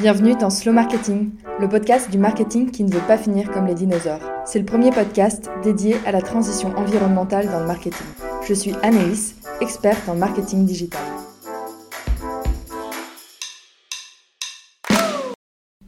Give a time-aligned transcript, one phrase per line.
[0.00, 3.76] Bienvenue dans Slow Marketing, le podcast du marketing qui ne veut pas finir comme les
[3.76, 4.28] dinosaures.
[4.44, 8.06] C'est le premier podcast dédié à la transition environnementale dans le marketing.
[8.44, 11.00] Je suis Anaïs, experte en marketing digital.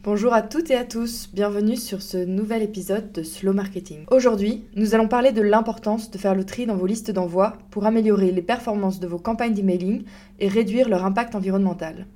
[0.04, 4.04] Bonjour à toutes et à tous, bienvenue sur ce nouvel épisode de Slow Marketing.
[4.12, 7.86] Aujourd'hui, nous allons parler de l'importance de faire le tri dans vos listes d'envoi pour
[7.86, 10.04] améliorer les performances de vos campagnes d'emailing
[10.38, 12.06] et réduire leur impact environnemental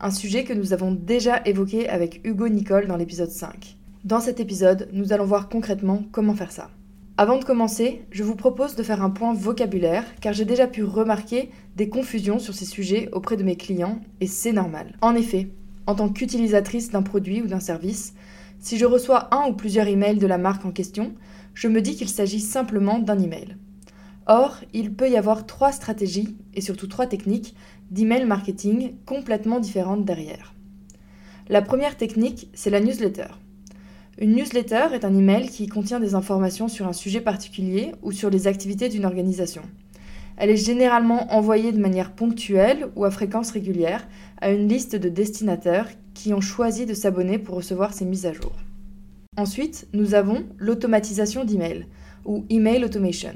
[0.00, 3.76] un sujet que nous avons déjà évoqué avec Hugo Nicole dans l'épisode 5.
[4.04, 6.70] Dans cet épisode, nous allons voir concrètement comment faire ça.
[7.16, 10.84] Avant de commencer, je vous propose de faire un point vocabulaire car j'ai déjà pu
[10.84, 14.94] remarquer des confusions sur ces sujets auprès de mes clients et c'est normal.
[15.00, 15.48] En effet,
[15.86, 18.14] en tant qu'utilisatrice d'un produit ou d'un service,
[18.58, 21.14] si je reçois un ou plusieurs emails de la marque en question,
[21.54, 23.56] je me dis qu'il s'agit simplement d'un email.
[24.26, 27.54] Or, il peut y avoir trois stratégies et surtout trois techniques
[27.90, 30.54] d'email marketing complètement différentes derrière.
[31.48, 33.28] La première technique, c'est la newsletter.
[34.18, 38.30] Une newsletter est un email qui contient des informations sur un sujet particulier ou sur
[38.30, 39.62] les activités d'une organisation.
[40.36, 44.06] Elle est généralement envoyée de manière ponctuelle ou à fréquence régulière
[44.40, 48.32] à une liste de destinataires qui ont choisi de s'abonner pour recevoir ces mises à
[48.32, 48.52] jour.
[49.36, 51.86] Ensuite, nous avons l'automatisation d'email
[52.24, 53.34] ou email automation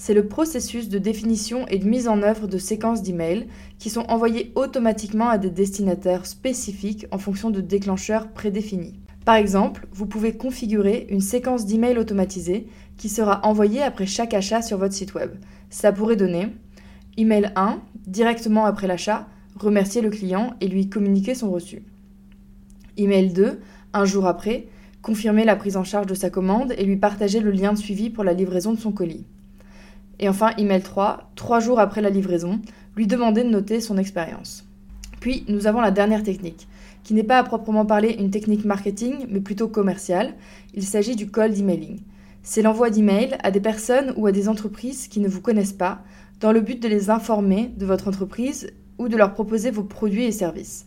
[0.00, 3.48] c'est le processus de définition et de mise en œuvre de séquences d'emails
[3.78, 8.98] qui sont envoyées automatiquement à des destinataires spécifiques en fonction de déclencheurs prédéfinis.
[9.26, 14.62] Par exemple, vous pouvez configurer une séquence d'emails automatisée qui sera envoyée après chaque achat
[14.62, 15.32] sur votre site web.
[15.68, 16.48] Ça pourrait donner
[17.18, 21.82] email 1, directement après l'achat, remercier le client et lui communiquer son reçu.
[22.96, 23.60] Email 2,
[23.92, 24.68] un jour après,
[25.02, 28.08] confirmer la prise en charge de sa commande et lui partager le lien de suivi
[28.08, 29.26] pour la livraison de son colis.
[30.20, 32.60] Et enfin, email 3, trois jours après la livraison,
[32.94, 34.66] lui demander de noter son expérience.
[35.18, 36.68] Puis, nous avons la dernière technique,
[37.02, 40.34] qui n'est pas à proprement parler une technique marketing, mais plutôt commerciale.
[40.74, 42.00] Il s'agit du cold emailing.
[42.42, 46.02] C'est l'envoi d'emails à des personnes ou à des entreprises qui ne vous connaissent pas,
[46.40, 50.24] dans le but de les informer de votre entreprise ou de leur proposer vos produits
[50.24, 50.84] et services.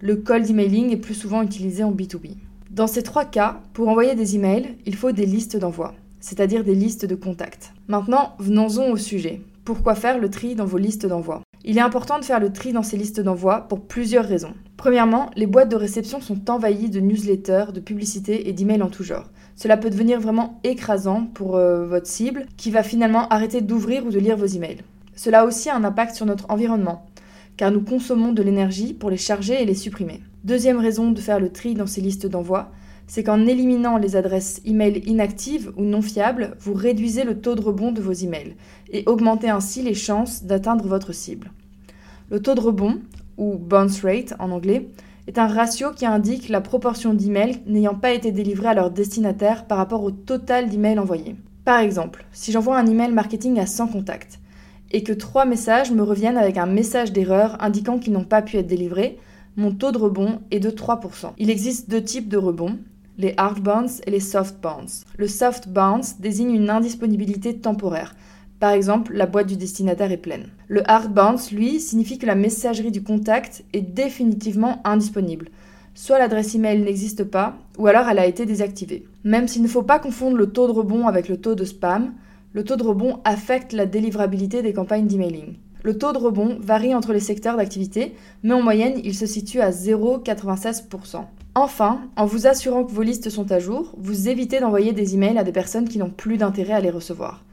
[0.00, 2.34] Le cold emailing est plus souvent utilisé en B2B.
[2.70, 6.74] Dans ces trois cas, pour envoyer des emails, il faut des listes d'envoi c'est-à-dire des
[6.74, 7.74] listes de contacts.
[7.88, 9.42] Maintenant, venons-en au sujet.
[9.64, 11.42] Pourquoi faire le tri dans vos listes d'envoi?
[11.64, 14.54] Il est important de faire le tri dans ces listes d'envoi pour plusieurs raisons.
[14.76, 19.04] Premièrement, les boîtes de réception sont envahies de newsletters, de publicités et d'emails en tout
[19.04, 19.30] genre.
[19.56, 24.10] Cela peut devenir vraiment écrasant pour euh, votre cible qui va finalement arrêter d'ouvrir ou
[24.10, 24.82] de lire vos emails.
[25.14, 27.06] Cela a aussi un impact sur notre environnement,
[27.56, 30.22] car nous consommons de l'énergie pour les charger et les supprimer.
[30.44, 32.72] Deuxième raison de faire le tri dans ces listes d'envoi,
[33.12, 37.60] c'est qu'en éliminant les adresses email inactives ou non fiables, vous réduisez le taux de
[37.60, 38.56] rebond de vos emails
[38.90, 41.52] et augmentez ainsi les chances d'atteindre votre cible.
[42.30, 43.00] Le taux de rebond,
[43.36, 44.88] ou bounce rate en anglais,
[45.26, 49.66] est un ratio qui indique la proportion d'emails n'ayant pas été délivrés à leur destinataire
[49.66, 51.36] par rapport au total d'emails envoyés.
[51.66, 54.40] Par exemple, si j'envoie un email marketing à 100 contacts
[54.90, 58.56] et que 3 messages me reviennent avec un message d'erreur indiquant qu'ils n'ont pas pu
[58.56, 59.18] être délivrés,
[59.56, 61.32] mon taux de rebond est de 3%.
[61.36, 62.78] Il existe deux types de rebond,
[63.18, 65.04] les hard bounce et les soft bounce.
[65.16, 68.14] Le soft bounce désigne une indisponibilité temporaire.
[68.60, 70.48] Par exemple, la boîte du destinataire est pleine.
[70.68, 75.48] Le hard bounce, lui, signifie que la messagerie du contact est définitivement indisponible.
[75.94, 79.04] Soit l'adresse email n'existe pas, ou alors elle a été désactivée.
[79.24, 82.12] Même s'il ne faut pas confondre le taux de rebond avec le taux de spam,
[82.52, 85.56] le taux de rebond affecte la délivrabilité des campagnes d'emailing.
[85.82, 89.60] Le taux de rebond varie entre les secteurs d'activité, mais en moyenne, il se situe
[89.60, 91.24] à 0,96%.
[91.54, 95.36] Enfin, en vous assurant que vos listes sont à jour, vous évitez d'envoyer des emails
[95.36, 97.44] à des personnes qui n'ont plus d'intérêt à les recevoir.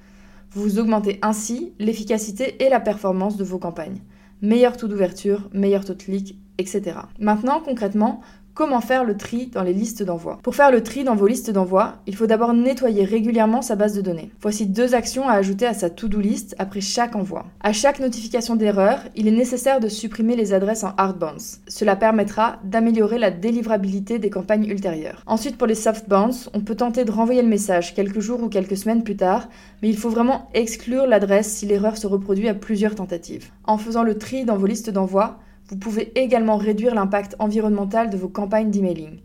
[0.51, 3.99] Vous augmentez ainsi l'efficacité et la performance de vos campagnes.
[4.41, 6.97] Meilleur taux d'ouverture, meilleur taux de clic, etc.
[7.19, 8.21] Maintenant, concrètement,
[8.53, 11.49] Comment faire le tri dans les listes d'envoi Pour faire le tri dans vos listes
[11.49, 14.31] d'envoi, il faut d'abord nettoyer régulièrement sa base de données.
[14.41, 17.45] Voici deux actions à ajouter à sa to-do list après chaque envoi.
[17.61, 21.61] À chaque notification d'erreur, il est nécessaire de supprimer les adresses en hard bounce.
[21.67, 25.23] Cela permettra d'améliorer la délivrabilité des campagnes ultérieures.
[25.25, 26.05] Ensuite, pour les soft
[26.53, 29.47] on peut tenter de renvoyer le message quelques jours ou quelques semaines plus tard,
[29.81, 33.51] mais il faut vraiment exclure l'adresse si l'erreur se reproduit à plusieurs tentatives.
[33.63, 35.39] En faisant le tri dans vos listes d'envoi,
[35.69, 39.19] vous pouvez également réduire l'impact environnemental de vos campagnes d'emailing.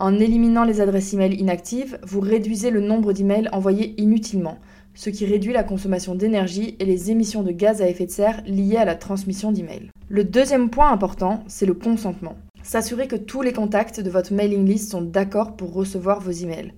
[0.00, 4.58] En éliminant les adresses email inactives, vous réduisez le nombre d'emails envoyés inutilement,
[4.94, 8.42] ce qui réduit la consommation d'énergie et les émissions de gaz à effet de serre
[8.44, 9.90] liées à la transmission d'emails.
[10.08, 12.34] Le deuxième point important, c'est le consentement.
[12.64, 16.72] S'assurer que tous les contacts de votre mailing list sont d'accord pour recevoir vos emails.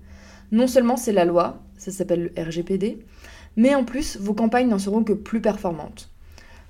[0.53, 2.99] Non seulement c'est la loi, ça s'appelle le RGPD,
[3.57, 6.11] mais en plus vos campagnes n'en seront que plus performantes.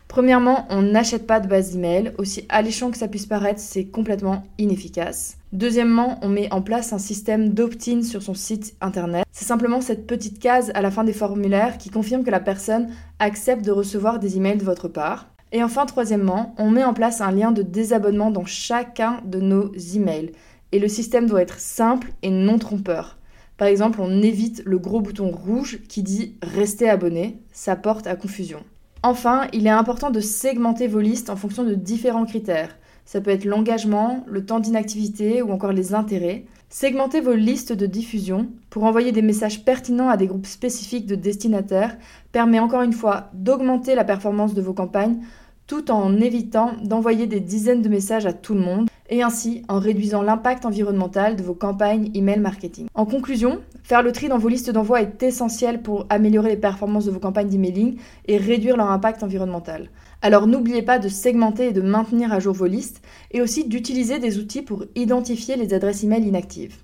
[0.09, 2.13] Premièrement, on n'achète pas de base d'email.
[2.19, 5.37] Aussi alléchant que ça puisse paraître, c'est complètement inefficace.
[5.53, 9.25] Deuxièmement, on met en place un système d'opt-in sur son site internet.
[9.33, 12.89] C'est simplement cette petite case à la fin des formulaires qui confirme que la personne
[13.19, 15.29] accepte de recevoir des emails de votre part.
[15.53, 19.73] Et enfin, troisièmement, on met en place un lien de désabonnement dans chacun de nos
[19.73, 20.33] emails.
[20.73, 23.19] Et le système doit être simple et non trompeur.
[23.57, 28.17] Par exemple, on évite le gros bouton rouge qui dit Restez abonné, ça porte à
[28.17, 28.63] confusion.
[29.09, 32.77] Enfin, il est important de segmenter vos listes en fonction de différents critères.
[33.05, 36.45] Ça peut être l'engagement, le temps d'inactivité ou encore les intérêts.
[36.71, 41.15] Segmentez vos listes de diffusion pour envoyer des messages pertinents à des groupes spécifiques de
[41.15, 41.97] destinataires
[42.33, 45.21] permet encore une fois d'augmenter la performance de vos campagnes
[45.67, 49.79] tout en évitant d'envoyer des dizaines de messages à tout le monde et ainsi en
[49.79, 52.87] réduisant l'impact environnemental de vos campagnes email marketing.
[52.95, 57.07] En conclusion, faire le tri dans vos listes d'envoi est essentiel pour améliorer les performances
[57.07, 57.97] de vos campagnes d'emailing
[58.27, 59.91] et réduire leur impact environnemental.
[60.23, 64.19] Alors n'oubliez pas de segmenter et de maintenir à jour vos listes et aussi d'utiliser
[64.19, 66.77] des outils pour identifier les adresses email inactives.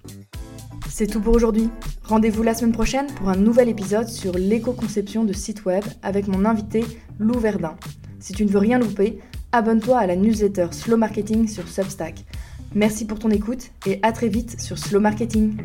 [0.88, 1.70] C'est tout pour aujourd'hui.
[2.04, 6.44] Rendez-vous la semaine prochaine pour un nouvel épisode sur l'éco-conception de sites web avec mon
[6.44, 6.84] invité
[7.18, 7.76] Lou Verdun.
[8.22, 9.18] Si tu ne veux rien louper,
[9.50, 12.24] abonne-toi à la newsletter Slow Marketing sur Substack.
[12.72, 15.56] Merci pour ton écoute et à très vite sur Slow Marketing.